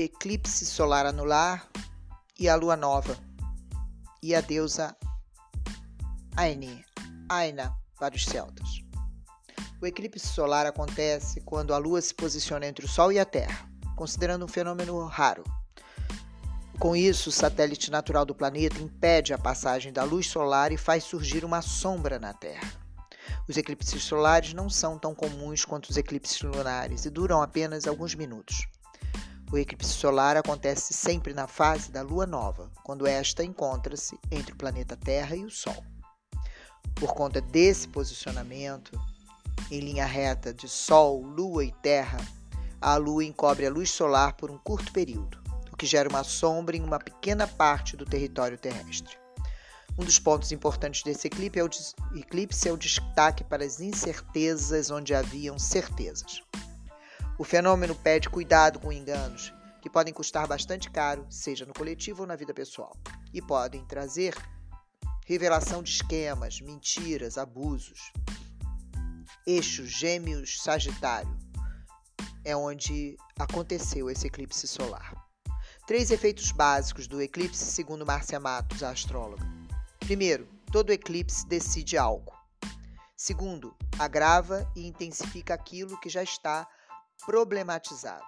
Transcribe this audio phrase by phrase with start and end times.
[0.00, 1.68] eclipse solar anular
[2.38, 3.14] e a lua nova,
[4.22, 4.96] e a deusa
[6.34, 6.82] Aine,
[7.28, 8.82] Aina para os celtas.
[9.82, 13.68] O eclipse solar acontece quando a lua se posiciona entre o Sol e a Terra,
[13.94, 15.44] considerando um fenômeno raro.
[16.78, 21.04] Com isso, o satélite natural do planeta impede a passagem da luz solar e faz
[21.04, 22.72] surgir uma sombra na Terra.
[23.46, 28.14] Os eclipses solares não são tão comuns quanto os eclipses lunares e duram apenas alguns
[28.14, 28.66] minutos.
[29.52, 34.56] O eclipse solar acontece sempre na fase da lua nova, quando esta encontra-se entre o
[34.56, 35.84] planeta Terra e o Sol.
[36.94, 38.98] Por conta desse posicionamento,
[39.70, 42.16] em linha reta de Sol, Lua e Terra,
[42.80, 45.38] a Lua encobre a luz solar por um curto período,
[45.70, 49.18] o que gera uma sombra em uma pequena parte do território terrestre.
[49.98, 51.68] Um dos pontos importantes desse eclipse é, o,
[52.18, 56.42] eclipse é o destaque para as incertezas onde haviam certezas.
[57.38, 62.26] O fenômeno pede cuidado com enganos, que podem custar bastante caro, seja no coletivo ou
[62.26, 62.94] na vida pessoal,
[63.32, 64.34] e podem trazer
[65.26, 68.12] revelação de esquemas, mentiras, abusos.
[69.46, 71.36] Eixo Gêmeos Sagitário
[72.44, 75.14] é onde aconteceu esse eclipse solar.
[75.86, 79.44] Três efeitos básicos do eclipse, segundo Márcia Matos, a astróloga.
[80.00, 82.32] Primeiro, todo eclipse decide algo.
[83.16, 86.68] Segundo, agrava e intensifica aquilo que já está
[87.24, 88.24] problematizado.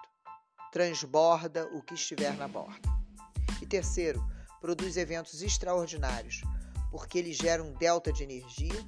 [0.71, 2.89] Transborda o que estiver na borda.
[3.61, 4.25] E terceiro,
[4.61, 6.41] produz eventos extraordinários,
[6.91, 8.85] porque ele gera um delta de energia,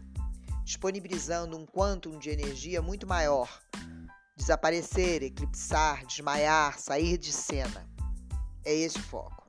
[0.63, 3.49] disponibilizando um quantum de energia muito maior.
[4.35, 7.89] Desaparecer, eclipsar, desmaiar, sair de cena.
[8.63, 9.45] É esse o foco.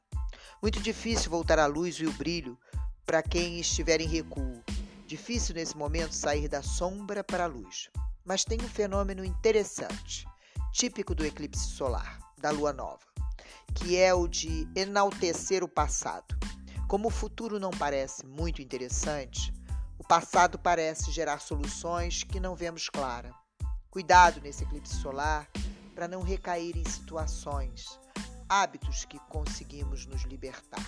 [0.62, 2.59] Muito difícil voltar à luz e o brilho
[3.05, 4.62] para quem estiver em recuo.
[5.06, 7.91] Difícil nesse momento sair da sombra para a luz.
[8.25, 10.27] Mas tem um fenômeno interessante
[10.73, 13.01] típico do eclipse solar, da lua nova,
[13.75, 16.37] que é o de enaltecer o passado.
[16.87, 19.53] Como o futuro não parece muito interessante,
[19.99, 23.34] o passado parece gerar soluções que não vemos clara.
[23.91, 25.49] Cuidado nesse eclipse solar
[25.95, 27.99] para não recair em situações,
[28.49, 30.87] hábitos que conseguimos nos libertar.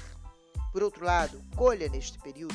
[0.73, 2.55] Por outro lado, colha neste período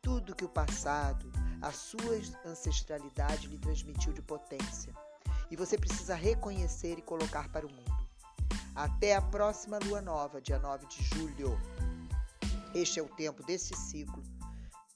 [0.00, 1.30] tudo que o passado,
[1.60, 4.94] a sua ancestralidade lhe transmitiu de potência
[5.50, 8.08] e você precisa reconhecer e colocar para o mundo.
[8.74, 11.58] Até a próxima lua nova, dia 9 de julho.
[12.74, 14.22] Este é o tempo deste ciclo,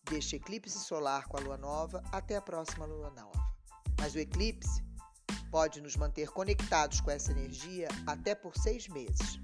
[0.04, 3.52] deste eclipse solar com a lua nova, até a próxima lua nova.
[3.98, 4.84] Mas o eclipse
[5.50, 9.40] pode nos manter conectados com essa energia até por seis meses.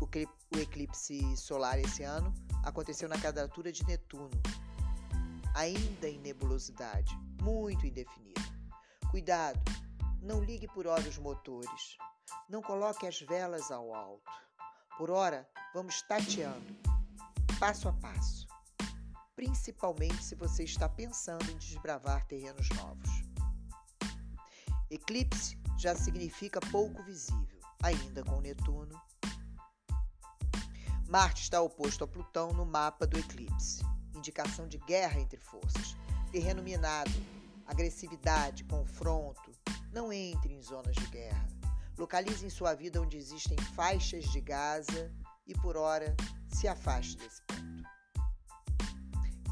[0.00, 2.32] O eclipse solar esse ano
[2.62, 4.30] aconteceu na quadratura de Netuno,
[5.54, 8.40] ainda em nebulosidade muito indefinida.
[9.10, 9.60] Cuidado,
[10.22, 11.98] não ligue por hora os motores.
[12.48, 14.30] Não coloque as velas ao alto.
[14.96, 16.74] Por hora, vamos tateando,
[17.60, 18.46] passo a passo.
[19.36, 23.10] Principalmente se você está pensando em desbravar terrenos novos.
[24.90, 28.98] Eclipse já significa pouco visível, ainda com Netuno.
[31.08, 33.82] Marte está oposto a Plutão no mapa do eclipse,
[34.14, 35.94] indicação de guerra entre forças
[36.34, 37.12] terreno minado,
[37.66, 39.52] agressividade, confronto.
[39.92, 41.46] Não entre em zonas de guerra.
[41.96, 45.12] Localize em sua vida onde existem faixas de Gaza
[45.46, 46.14] e, por hora,
[46.48, 47.64] se afaste desse ponto.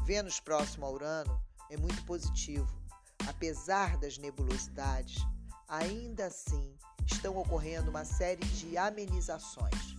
[0.05, 2.67] Vênus próximo a Urano é muito positivo.
[3.27, 5.23] Apesar das nebulosidades,
[5.67, 9.95] ainda assim estão ocorrendo uma série de amenizações,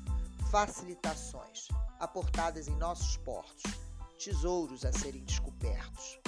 [0.50, 3.62] facilitações aportadas em nossos portos,
[4.18, 6.20] tesouros a serem descobertos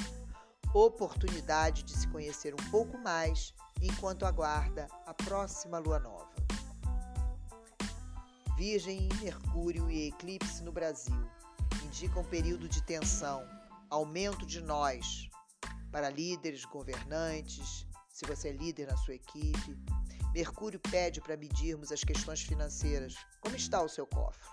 [0.85, 6.35] oportunidade de se conhecer um pouco mais enquanto aguarda a próxima lua nova.
[8.57, 11.31] Virgem Mercúrio e eclipse no Brasil
[11.83, 13.43] indicam um período de tensão,
[13.89, 15.31] aumento de nós
[15.91, 19.79] para líderes, governantes, se você é líder na sua equipe.
[20.35, 23.15] Mercúrio pede para medirmos as questões financeiras.
[23.41, 24.47] Como está o seu cofre?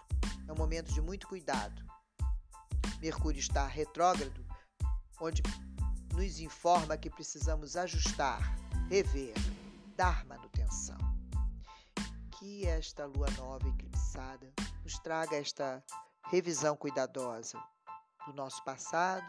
[0.47, 1.83] É um momento de muito cuidado.
[3.01, 4.45] Mercúrio está retrógrado,
[5.19, 5.43] onde
[6.13, 8.39] nos informa que precisamos ajustar,
[8.87, 9.33] rever,
[9.95, 10.97] dar manutenção.
[12.37, 15.83] Que esta lua nova eclipsada nos traga esta
[16.29, 17.61] revisão cuidadosa
[18.27, 19.25] do nosso passado,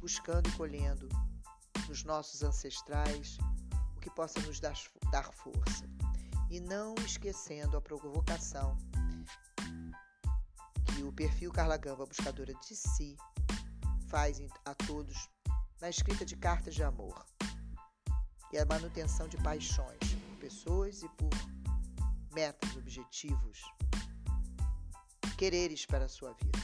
[0.00, 1.08] buscando e colhendo
[1.88, 3.38] nos nossos ancestrais
[3.96, 4.74] o que possa nos dar,
[5.10, 5.84] dar força.
[6.50, 8.76] E não esquecendo a provocação
[10.94, 13.16] que o perfil Carla Gamba, buscadora de si,
[14.08, 15.28] faz a todos
[15.80, 17.24] na escrita de cartas de amor
[18.52, 21.30] e a manutenção de paixões por pessoas e por
[22.34, 23.62] metas, objetivos,
[25.36, 26.58] quereres para a sua vida.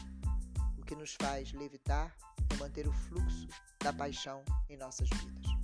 [0.79, 2.15] O que nos faz levitar
[2.51, 3.49] é manter o fluxo
[3.83, 5.64] da paixão em nossas vidas.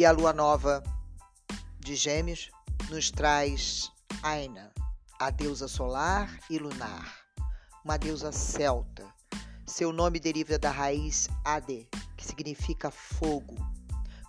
[0.00, 0.82] E a lua nova
[1.78, 2.50] de Gêmeos
[2.88, 3.92] nos traz
[4.22, 4.72] Aina,
[5.18, 7.18] a deusa solar e lunar,
[7.84, 9.06] uma deusa celta.
[9.66, 11.86] Seu nome deriva da raiz Ade,
[12.16, 13.54] que significa fogo.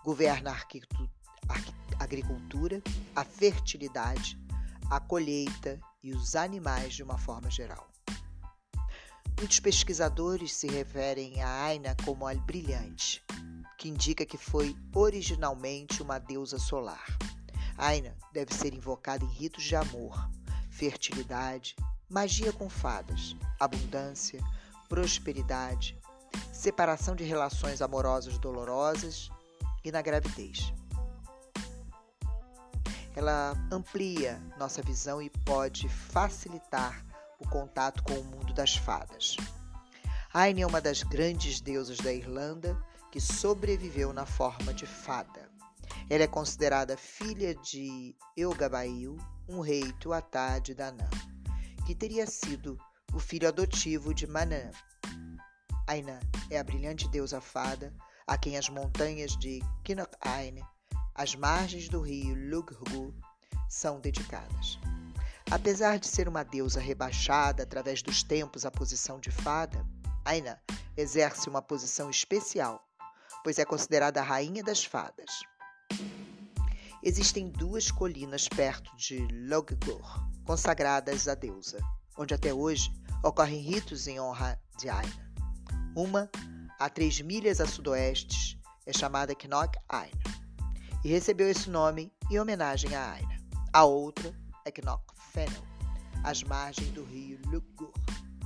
[0.03, 2.81] Governa a agricultura,
[3.15, 4.37] a fertilidade,
[4.89, 7.89] a colheita e os animais de uma forma geral.
[9.37, 13.23] Muitos pesquisadores se referem a Aina como a brilhante,
[13.81, 17.03] que indica que foi originalmente uma deusa solar.
[17.75, 20.29] Aina deve ser invocada em ritos de amor,
[20.69, 21.75] fertilidade,
[22.07, 24.39] magia com fadas, abundância,
[24.87, 25.97] prosperidade,
[26.53, 29.31] separação de relações amorosas dolorosas
[29.83, 30.71] e na gravidez.
[33.15, 37.03] Ela amplia nossa visão e pode facilitar
[37.39, 39.37] o contato com o mundo das fadas.
[40.31, 42.77] Aine é uma das grandes deusas da Irlanda
[43.11, 45.51] que sobreviveu na forma de fada.
[46.09, 49.17] Ela é considerada filha de Eugabail,
[49.47, 51.09] um rei Tuatá de Danã,
[51.85, 52.77] que teria sido
[53.13, 54.71] o filho adotivo de Manã.
[55.85, 56.19] Aina
[56.49, 57.93] é a brilhante deusa fada
[58.25, 60.61] a quem as montanhas de Kinok-Ain,
[61.13, 63.13] as margens do rio Lughu,
[63.67, 64.79] são dedicadas.
[65.49, 69.85] Apesar de ser uma deusa rebaixada através dos tempos à posição de fada,
[70.23, 70.61] Aina
[70.95, 72.81] exerce uma posição especial
[73.43, 75.41] pois é considerada a rainha das fadas.
[77.03, 81.79] Existem duas colinas perto de Loggor, consagradas à deusa,
[82.17, 82.91] onde até hoje
[83.23, 85.33] ocorrem ritos em honra de Aina.
[85.95, 86.29] Uma,
[86.79, 90.23] a três milhas a sudoeste, é chamada Knock Aina,
[91.03, 93.41] e recebeu esse nome em homenagem a Aina.
[93.73, 94.31] A outra
[94.65, 95.63] é Knock Fennel,
[96.23, 97.93] às margens do rio Lugur,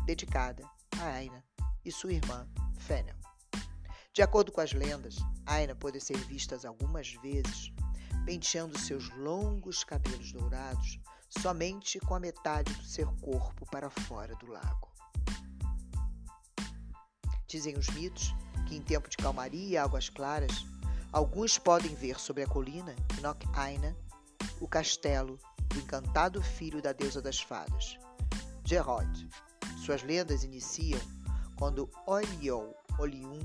[0.05, 0.63] dedicada
[0.97, 1.43] a Aina
[1.83, 3.24] e sua irmã Fennel.
[4.15, 7.73] De acordo com as lendas, Aina pode ser vista algumas vezes
[8.25, 10.97] penteando seus longos cabelos dourados
[11.27, 14.89] somente com a metade do seu corpo para fora do lago.
[17.45, 18.33] Dizem os mitos
[18.65, 20.65] que em tempo de calmaria e águas claras,
[21.11, 23.93] alguns podem ver sobre a colina Nok Aina
[24.61, 27.97] o castelo do encantado filho da deusa das fadas,
[28.63, 29.29] Gerod.
[29.83, 31.01] Suas lendas iniciam
[31.57, 33.39] quando Oiliol Olium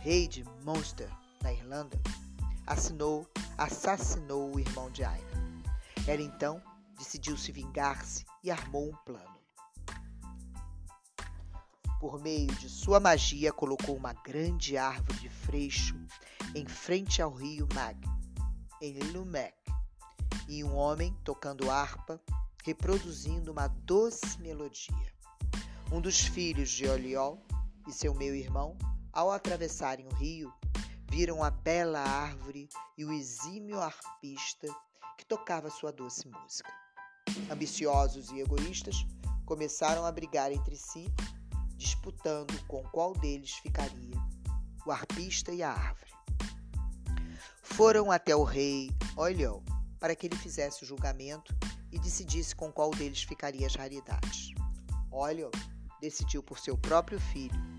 [0.00, 1.10] rei de Munster,
[1.42, 2.00] na Irlanda,
[2.66, 3.26] assinou,
[3.56, 5.26] assassinou o irmão de Aina.
[6.06, 6.62] Ela então
[6.98, 9.36] decidiu se vingar-se e armou um plano.
[12.00, 15.96] Por meio de sua magia, colocou uma grande árvore de freixo
[16.54, 17.98] em frente ao rio Mag,
[18.80, 19.54] em Lumek,
[20.48, 22.20] e um homem tocando harpa,
[22.64, 25.14] reproduzindo uma doce melodia.
[25.90, 27.42] Um dos filhos de Oliol
[27.88, 28.76] e seu meio-irmão
[29.16, 30.52] ao atravessarem o rio,
[31.10, 32.68] viram a bela árvore
[32.98, 34.68] e o exímio arpista
[35.16, 36.70] que tocava sua doce música.
[37.50, 39.06] Ambiciosos e egoístas,
[39.46, 41.10] começaram a brigar entre si,
[41.78, 44.16] disputando com qual deles ficaria,
[44.84, 46.12] o arpista e a árvore.
[47.62, 49.62] Foram até o rei Olhou
[49.98, 51.56] para que ele fizesse o julgamento
[51.90, 54.50] e decidisse com qual deles ficaria as raridades.
[55.10, 55.50] Olhou
[56.02, 57.75] decidiu por seu próprio filho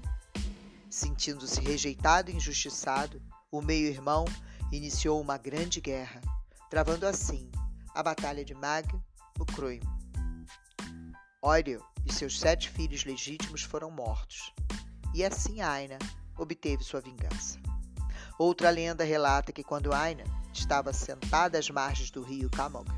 [0.97, 4.25] Sentindo-se rejeitado e injustiçado, o meio-irmão
[4.71, 6.19] iniciou uma grande guerra,
[6.71, 7.51] travando assim
[7.93, 8.87] a Batalha de Mag
[9.39, 9.79] Ukroim.
[11.43, 14.51] Oiriel e seus sete filhos legítimos foram mortos,
[15.13, 15.99] e assim Aina
[16.35, 17.59] obteve sua vingança.
[18.39, 22.89] Outra lenda relata que quando Aina estava sentada às margens do rio Kamog,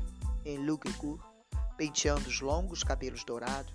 [0.46, 1.22] em Lugugur,
[1.76, 3.74] penteando os longos cabelos dourados,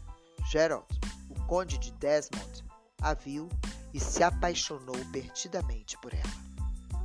[0.49, 0.87] Gerald,
[1.29, 2.65] o conde de Desmond,
[2.99, 3.47] a viu
[3.95, 6.33] e se apaixonou perdidamente por ela.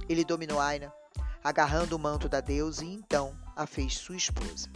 [0.08, 0.92] Ele dominou Aina,
[1.42, 4.68] agarrando o manto da deusa e então a fez sua esposa.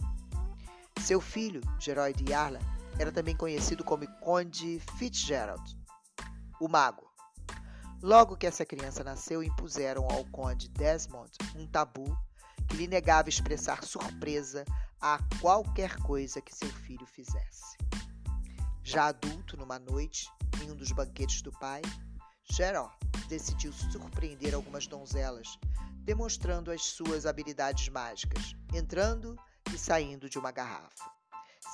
[1.01, 2.59] Seu filho, Geroid Yarla,
[2.97, 5.77] era também conhecido como Conde Fitzgerald,
[6.61, 7.05] o mago.
[8.01, 12.17] Logo que essa criança nasceu, impuseram ao Conde Desmond um tabu
[12.69, 14.63] que lhe negava expressar surpresa
[15.01, 17.75] a qualquer coisa que seu filho fizesse.
[18.81, 20.29] Já adulto, numa noite,
[20.63, 21.81] em um dos banquetes do pai,
[22.49, 22.91] Geró
[23.27, 25.57] decidiu surpreender algumas donzelas,
[26.03, 29.35] demonstrando as suas habilidades mágicas, entrando
[29.73, 31.11] e saindo de uma garrafa.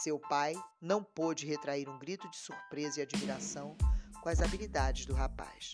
[0.01, 3.75] Seu pai não pôde retrair um grito de surpresa e admiração
[4.21, 5.73] com as habilidades do rapaz.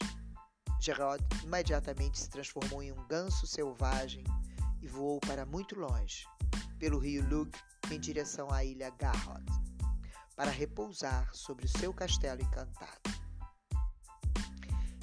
[0.82, 4.24] Gerard imediatamente se transformou em um ganso selvagem
[4.82, 6.25] e voou para muito longe,
[6.80, 7.51] pelo rio Lug,
[7.92, 9.46] em direção à ilha Garrod,
[10.36, 13.26] para repousar sobre o seu castelo encantado.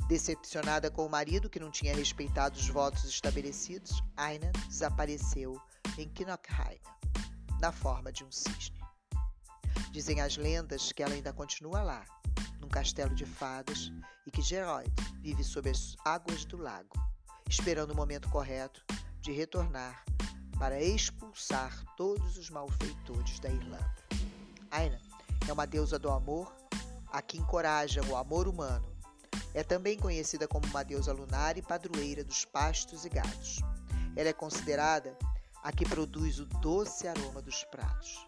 [0.06, 5.58] Decepcionada com o marido que não tinha respeitado os votos estabelecidos, Aina desapareceu
[5.96, 6.78] em Knockheim,
[7.58, 8.78] na forma de um cisne.
[9.90, 12.04] Dizem as lendas que ela ainda continua lá,
[12.60, 13.90] num castelo de fadas,
[14.26, 14.92] e que Gerard
[15.22, 16.94] vive sob as águas do lago,
[17.48, 18.84] esperando o momento correto
[19.22, 20.04] de retornar
[20.58, 24.04] para expulsar todos os malfeitores da Irlanda.
[24.70, 25.00] Aina
[25.48, 26.54] é uma deusa do amor,
[27.10, 28.93] a que encoraja o amor humano
[29.54, 33.60] é também conhecida como uma deusa lunar e padroeira dos pastos e gados.
[34.16, 35.16] Ela é considerada
[35.62, 38.26] a que produz o doce aroma dos pratos.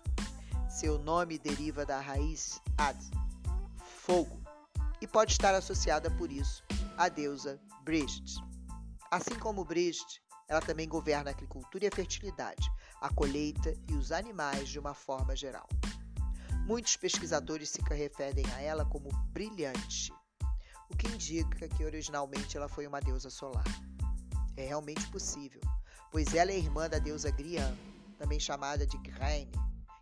[0.71, 2.99] Seu nome deriva da raiz Ad,
[4.05, 4.41] fogo,
[5.01, 6.65] e pode estar associada por isso
[6.97, 8.37] à deusa Brist.
[9.11, 14.13] Assim como Brist, ela também governa a agricultura e a fertilidade, a colheita e os
[14.13, 15.69] animais de uma forma geral.
[16.67, 20.13] Muitos pesquisadores se referem a ela como brilhante,
[20.91, 23.65] o que indica que originalmente ela foi uma deusa solar.
[24.57, 25.61] É realmente possível,
[26.11, 27.77] pois ela é irmã da deusa Grian,
[28.19, 29.53] também chamada de Graine,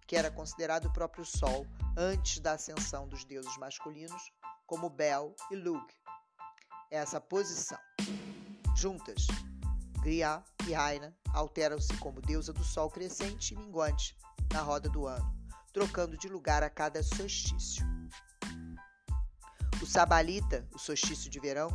[0.07, 4.33] que era considerado o próprio Sol antes da ascensão dos deuses masculinos,
[4.67, 5.85] como Bel e Lug.
[6.91, 7.79] Essa posição.
[8.77, 9.27] Juntas,
[10.03, 14.17] Grian e Raina alteram-se como deusa do Sol crescente e minguante
[14.53, 15.35] na roda do ano,
[15.73, 17.94] trocando de lugar a cada solstício.
[19.83, 21.69] O Sabalita, o solstício de verão,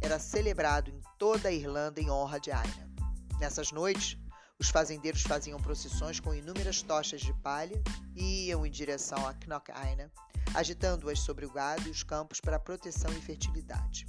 [0.00, 2.90] era celebrado em toda a Irlanda em honra de Aina.
[3.38, 4.18] Nessas noites,
[4.58, 7.80] os fazendeiros faziam procissões com inúmeras tochas de palha
[8.14, 10.10] e iam em direção a Knock-Aina,
[10.54, 14.06] agitando-as sobre o gado e os campos para proteção e fertilidade.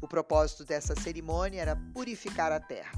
[0.00, 2.92] O propósito dessa cerimônia era purificar a terra,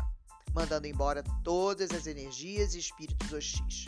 [0.55, 3.87] mandando embora todas as energias e espíritos hostis.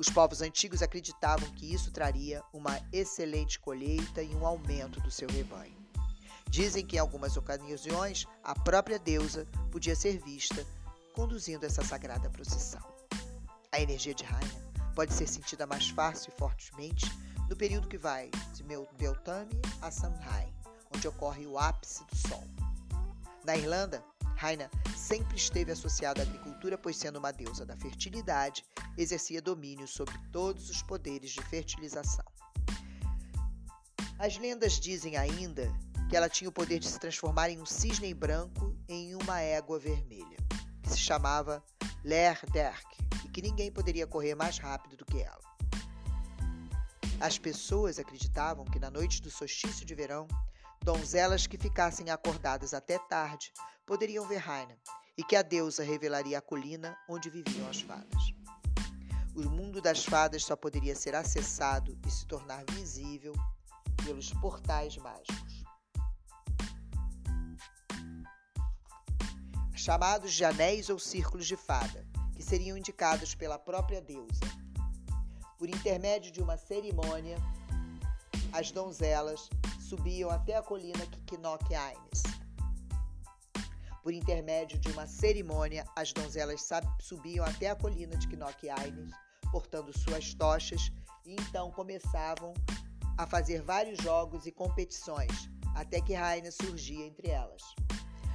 [0.00, 5.28] Os povos antigos acreditavam que isso traria uma excelente colheita e um aumento do seu
[5.28, 5.76] rebanho.
[6.48, 10.66] Dizem que em algumas ocasiões a própria deusa podia ser vista
[11.12, 12.80] conduzindo essa sagrada procissão.
[13.70, 17.04] A energia de Raina pode ser sentida mais fácil e fortemente
[17.46, 18.64] no período que vai de
[18.96, 20.50] Beltane a Samhain,
[20.96, 22.44] onde ocorre o ápice do Sol.
[23.44, 24.02] Na Irlanda,
[24.40, 28.64] Raina sempre esteve associada à agricultura, pois sendo uma deusa da fertilidade,
[28.96, 32.24] exercia domínio sobre todos os poderes de fertilização.
[34.18, 35.70] As lendas dizem ainda
[36.08, 39.78] que ela tinha o poder de se transformar em um cisne branco em uma égua
[39.78, 40.38] vermelha,
[40.82, 41.62] que se chamava
[42.02, 45.44] Ler Derk, e que ninguém poderia correr mais rápido do que ela.
[47.20, 50.26] As pessoas acreditavam que na noite do solstício de verão,
[50.82, 53.52] donzelas que ficassem acordadas até tarde
[53.90, 54.78] poderiam ver Raina
[55.18, 58.32] e que a deusa revelaria a colina onde viviam as fadas.
[59.34, 63.34] O mundo das fadas só poderia ser acessado e se tornar visível
[64.04, 65.64] pelos portais mágicos.
[69.74, 72.06] Chamados de anéis ou círculos de fada,
[72.36, 74.44] que seriam indicados pela própria deusa.
[75.58, 77.38] Por intermédio de uma cerimônia,
[78.52, 82.39] as donzelas subiam até a colina Kikinoque Aines
[84.02, 86.68] por intermédio de uma cerimônia, as donzelas
[87.00, 89.12] subiam até a colina de Knock-Aines,
[89.52, 90.90] portando suas tochas,
[91.26, 92.54] e então começavam
[93.18, 97.62] a fazer vários jogos e competições, até que Raina surgia entre elas.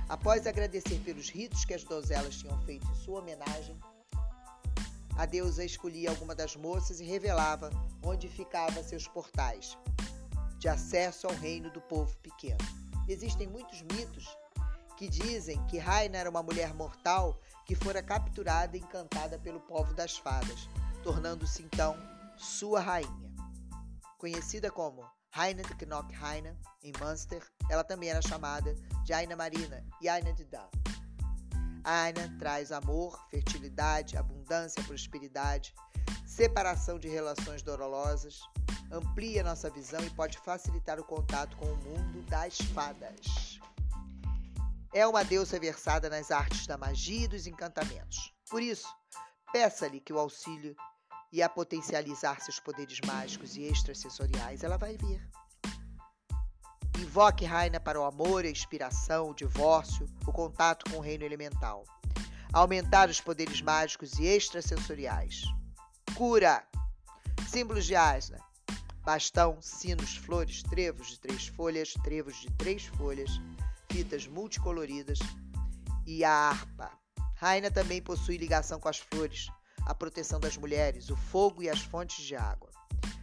[0.08, 3.80] Após agradecer pelos ritos que as donzelas tinham feito em sua homenagem,
[5.18, 7.72] a deusa escolhia alguma das moças e revelava
[8.04, 9.78] onde ficavam seus portais
[10.60, 12.60] de acesso ao reino do povo pequeno.
[13.08, 14.28] Existem muitos mitos
[14.98, 19.94] que dizem que Raina era uma mulher mortal que fora capturada e encantada pelo povo
[19.94, 20.70] das fadas,
[21.04, 21.96] tornando-se então
[22.38, 23.34] sua rainha.
[24.18, 28.74] Conhecida como Raina de Knock Raina, em Munster, ela também era chamada
[29.04, 30.70] de Aina Marina e Aina de Dan.
[31.84, 35.76] Aina traz amor, fertilidade, abundância, prosperidade,
[36.26, 38.40] separação de relações dolorosas,
[38.92, 43.60] amplia nossa visão e pode facilitar o contato com o mundo das fadas.
[44.96, 48.34] É uma deusa versada nas artes da magia e dos encantamentos.
[48.50, 48.88] Por isso,
[49.52, 50.74] peça-lhe que o auxílio
[51.34, 55.22] e a potencializar seus poderes mágicos e extrasensoriais, ela vai vir.
[56.98, 61.84] Invoque Raina para o amor, a inspiração, o divórcio, o contato com o reino elemental.
[62.54, 65.44] Aumentar os poderes mágicos e extrasensoriais.
[66.16, 66.66] cura.
[67.50, 68.40] Símbolos de asna:
[69.04, 73.42] bastão, sinos, flores, trevos de três folhas, trevos de três folhas,
[73.96, 75.20] fitas multicoloridas
[76.06, 76.92] e a harpa.
[77.36, 79.48] Raina também possui ligação com as flores,
[79.86, 82.70] a proteção das mulheres, o fogo e as fontes de água.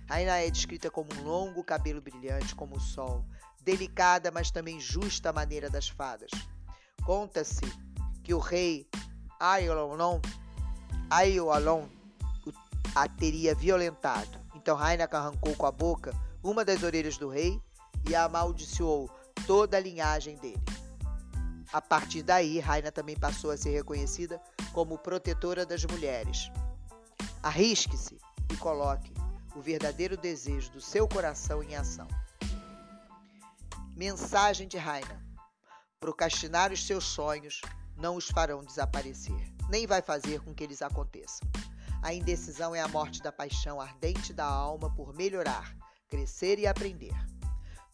[0.09, 3.23] Raina é descrita como um longo cabelo brilhante como o sol,
[3.61, 6.31] delicada, mas também justa maneira das fadas.
[7.05, 7.67] Conta-se
[8.25, 8.89] que o rei
[9.39, 10.23] Aiolon,
[12.95, 14.41] a teria violentado.
[14.55, 17.61] Então Rainak arrancou com a boca uma das orelhas do rei
[18.09, 19.11] e amaldiçoou
[19.47, 20.63] toda a linhagem dele.
[21.73, 24.41] A partir daí, Raina também passou a ser reconhecida
[24.73, 26.51] como protetora das mulheres.
[27.43, 28.19] Arrisque-se
[28.53, 29.13] e coloque
[29.57, 32.07] o verdadeiro desejo do seu coração em ação.
[33.97, 35.25] Mensagem de Raina:
[35.99, 37.61] Procrastinar os seus sonhos
[37.97, 41.49] não os farão desaparecer, nem vai fazer com que eles aconteçam.
[42.03, 45.75] A indecisão é a morte da paixão ardente da alma por melhorar,
[46.09, 47.15] crescer e aprender.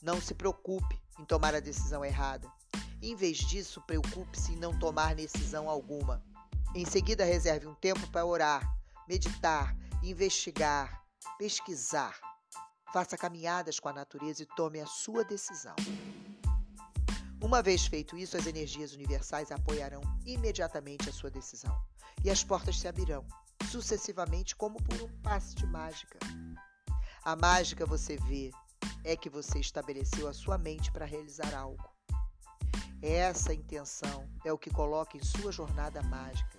[0.02, 2.51] Não se preocupe em tomar a decisão errada.
[3.01, 6.23] Em vez disso, preocupe-se em não tomar decisão alguma.
[6.75, 8.77] Em seguida, reserve um tempo para orar,
[9.09, 11.03] meditar, investigar,
[11.39, 12.19] pesquisar.
[12.93, 15.77] Faça caminhadas com a natureza e tome a sua decisão.
[17.41, 21.81] Uma vez feito isso, as energias universais apoiarão imediatamente a sua decisão
[22.25, 23.25] e as portas se abrirão,
[23.71, 26.19] sucessivamente, como por um passe de mágica.
[27.25, 28.51] A mágica você vê
[29.05, 31.85] é que você estabeleceu a sua mente para realizar algo.
[33.00, 36.59] Essa intenção é o que coloca em sua jornada mágica.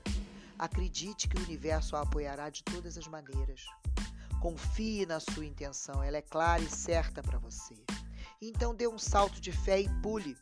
[0.58, 3.65] Acredite que o universo a apoiará de todas as maneiras.
[4.41, 7.75] Confie na sua intenção, ela é clara e certa para você.
[8.41, 10.38] Então dê um salto de fé e pule,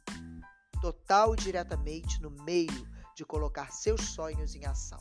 [0.81, 4.99] total e diretamente no meio de colocar seus sonhos em ação.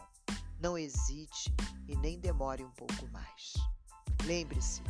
[0.58, 1.54] Não hesite
[1.86, 3.52] e nem demore um pouco mais.
[4.24, 4.82] Lembre-se,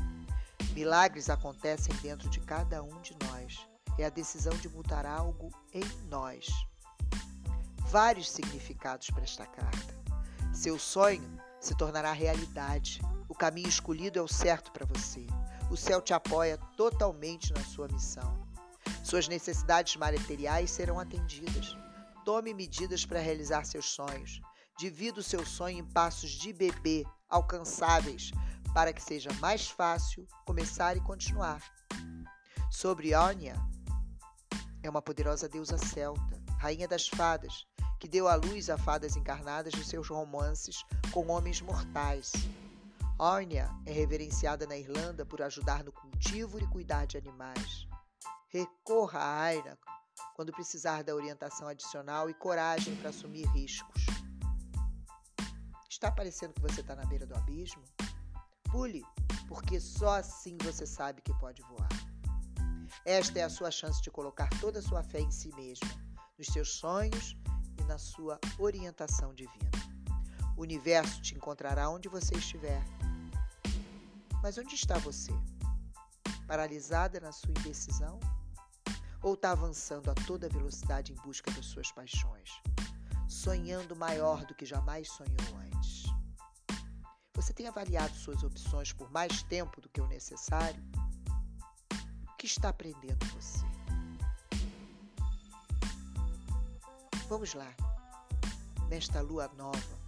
[0.77, 3.67] milagres acontecem dentro de cada um de nós.
[3.99, 6.47] É a decisão de mudar algo em nós.
[7.89, 9.97] Vários significados para esta carta.
[10.53, 15.27] Seu sonho se tornará realidade o caminho escolhido é o certo para você.
[15.71, 18.47] O céu te apoia totalmente na sua missão.
[19.03, 21.77] Suas necessidades materiais serão atendidas.
[22.25, 24.41] Tome medidas para realizar seus sonhos.
[24.79, 28.31] Divida o seu sonho em passos de bebê alcançáveis
[28.77, 31.63] para que seja mais fácil começar e continuar.
[32.71, 33.57] Sobre Anya,
[34.83, 37.67] é uma poderosa deusa celta, rainha das fadas,
[37.99, 42.33] que deu à luz a fadas encarnadas de seus romances com homens mortais.
[43.19, 47.89] Órnia é reverenciada na Irlanda por ajudar no cultivo e cuidar de animais.
[48.49, 49.79] Recorra a Aira
[50.35, 54.05] quando precisar da orientação adicional e coragem para assumir riscos.
[55.89, 57.83] Está parecendo que você está na beira do abismo?
[58.71, 59.05] Pule,
[59.49, 61.89] porque só assim você sabe que pode voar.
[63.05, 65.89] Esta é a sua chance de colocar toda a sua fé em si mesmo,
[66.39, 67.37] nos seus sonhos
[67.81, 69.71] e na sua orientação divina.
[70.57, 72.83] O universo te encontrará onde você estiver
[74.47, 75.33] mas onde está você?
[76.47, 78.21] Paralisada na sua indecisão?
[79.21, 82.51] Ou está avançando a toda velocidade em busca das suas paixões?
[83.27, 85.66] Sonhando maior do que jamais sonhou antes?
[87.37, 90.83] Você tem avaliado suas opções por mais tempo do que o necessário?
[92.33, 93.65] O que está aprendendo você?
[97.29, 97.73] Vamos lá.
[98.89, 100.07] Nesta lua nova,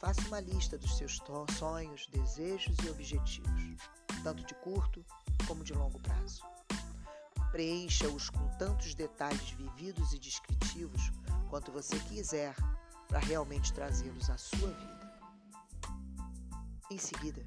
[0.00, 1.20] Faça uma lista dos seus
[1.58, 3.90] sonhos, desejos e objetivos,
[4.22, 5.04] tanto de curto
[5.46, 6.42] como de longo prazo.
[7.52, 11.12] Preencha-os com tantos detalhes vividos e descritivos
[11.50, 12.54] quanto você quiser
[13.08, 14.99] para realmente trazê-los à sua vida.
[16.90, 17.46] Em seguida,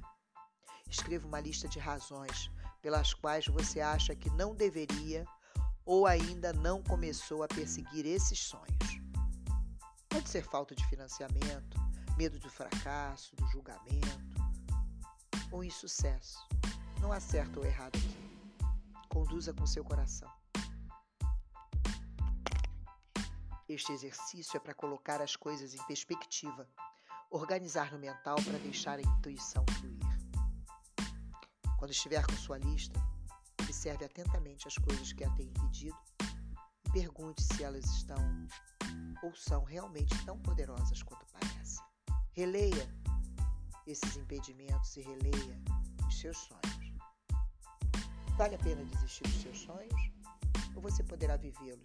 [0.88, 5.26] escreva uma lista de razões pelas quais você acha que não deveria
[5.84, 9.00] ou ainda não começou a perseguir esses sonhos.
[10.08, 11.76] Pode ser falta de financiamento,
[12.16, 14.34] medo do fracasso, do julgamento
[15.52, 16.38] ou insucesso.
[17.02, 19.08] Não há certo ou errado aqui.
[19.10, 20.32] Conduza com seu coração.
[23.68, 26.66] Este exercício é para colocar as coisas em perspectiva,
[27.30, 29.98] organizar no mental para deixar a intuição fluir.
[31.78, 32.98] Quando estiver com sua lista,
[33.60, 35.98] observe atentamente as coisas que a têm impedido
[36.86, 38.16] e pergunte se elas estão
[39.22, 41.84] ou são realmente tão poderosas quanto parecem.
[42.32, 42.88] Releia
[43.86, 45.62] esses impedimentos e releia
[46.06, 46.94] os seus sonhos.
[48.36, 50.12] Vale a pena desistir dos seus sonhos?
[50.74, 51.82] Ou você poderá vivê-los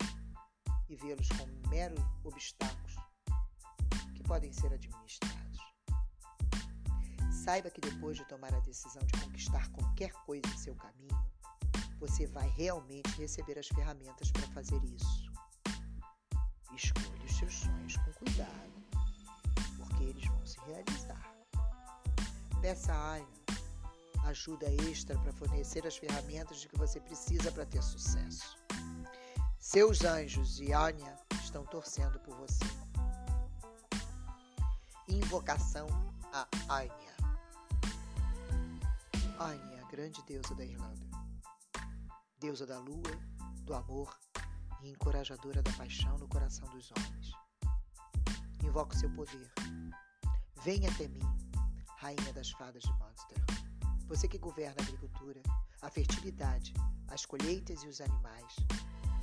[0.89, 2.88] e vê-los como meros obstáculos que
[4.30, 5.58] podem ser administrados?
[7.44, 11.20] Saiba que depois de tomar a decisão de conquistar qualquer coisa em seu caminho,
[12.00, 15.34] você vai realmente receber as ferramentas para fazer isso.
[16.76, 18.72] Escolha os seus sonhos com cuidado,
[19.78, 21.36] porque eles vão se realizar.
[22.62, 28.56] Peça a ajuda extra para fornecer as ferramentas de que você precisa para ter sucesso.
[29.58, 32.88] Seus anjos e Anya estão torcendo por você.
[35.12, 35.88] Invocação
[36.32, 37.15] a Anya.
[39.39, 41.08] Anya, grande deusa da Irlanda.
[42.39, 43.02] Deusa da lua,
[43.63, 44.15] do amor
[44.84, 47.32] e encorajadora da paixão no coração dos homens.
[48.63, 49.52] Invoco seu poder.
[50.63, 51.24] Venha até mim,
[51.98, 53.43] rainha das fadas de Munster.
[54.08, 55.41] Você que governa a agricultura,
[55.82, 56.72] a fertilidade,
[57.08, 58.56] as colheitas e os animais.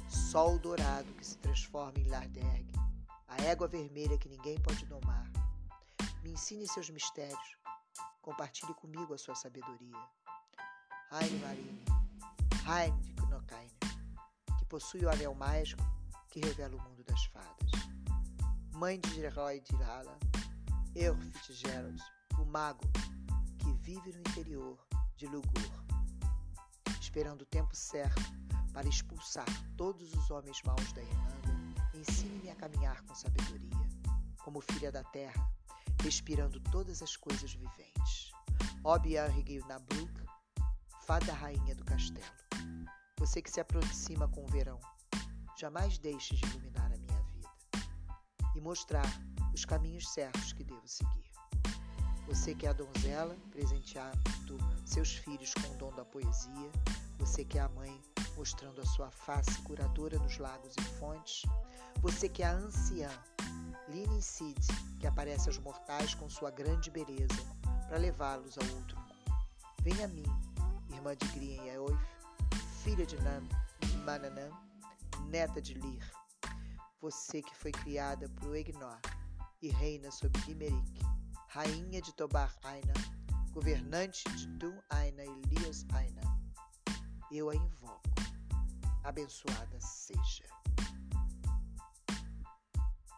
[0.08, 2.72] Sol dourado que se transforma em Larderg,
[3.28, 5.45] a égua vermelha que ninguém pode domar.
[6.26, 7.56] Me ensine seus mistérios.
[8.20, 9.96] Compartilhe comigo a sua sabedoria.
[11.12, 11.84] Heine Marine,
[12.66, 13.72] Heine Knokaine,
[14.58, 15.84] que possui o anel mágico
[16.28, 17.70] que revela o mundo das fadas.
[18.72, 20.18] Mãe de Geroy de Lala,
[20.96, 22.02] Eu Fitzgerald,
[22.40, 22.82] o mago
[23.60, 24.84] que vive no interior
[25.16, 25.84] de Lugur,
[27.00, 28.20] esperando o tempo certo
[28.72, 33.78] para expulsar todos os homens maus da Irlanda, ensine-me a caminhar com sabedoria,
[34.42, 35.55] como filha da terra,
[36.06, 38.30] respirando todas as coisas viventes.
[38.84, 39.26] Obian
[39.66, 40.22] Nabruk,
[41.04, 42.24] fada rainha do castelo,
[43.18, 44.78] você que se aproxima com o verão,
[45.58, 47.48] jamais deixe de iluminar a minha vida
[48.54, 49.04] e mostrar
[49.52, 51.28] os caminhos certos que devo seguir.
[52.28, 54.16] Você que é a donzela, presenteando
[54.84, 56.70] seus filhos com o dom da poesia.
[57.18, 58.00] Você que é a mãe,
[58.36, 61.42] mostrando a sua face curadora nos lagos e fontes.
[62.00, 63.10] Você que é a anciã,
[63.88, 64.66] Lina Cid,
[65.00, 67.42] que aparece aos mortais com sua grande beleza,
[67.86, 68.96] para levá-los ao outro.
[69.82, 70.26] Venha a mim,
[70.90, 71.98] irmã de Grien e Eoif,
[72.82, 73.48] filha de Nam,
[74.04, 74.50] Mananam,
[75.28, 76.10] neta de Lir.
[77.00, 78.98] Você que foi criada por Egnor
[79.62, 81.06] e reina sobre Limerick
[81.56, 82.92] rainha de Tobar Aina,
[83.50, 86.20] governante de Dun Aina e Lias Aina.
[87.32, 88.02] Eu a invoco.
[89.02, 90.55] Abençoada seja.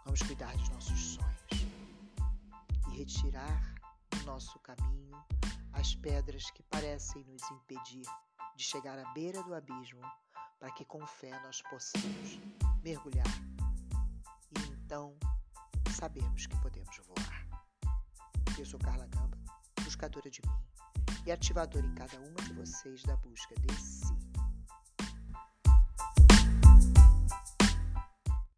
[0.08, 1.68] Vamos cuidar dos nossos sonhos
[2.90, 3.74] e retirar
[4.08, 5.22] do nosso caminho
[5.74, 8.06] as pedras que parecem nos impedir
[8.56, 10.00] de chegar à beira do abismo,
[10.58, 12.40] para que com fé nós possamos
[12.82, 13.26] mergulhar
[14.50, 15.14] e então
[15.94, 17.46] sabermos que podemos voar.
[18.58, 19.36] Eu sou Carla Gamba,
[19.84, 24.17] buscadora de mim e ativadora em cada uma de vocês da busca de si.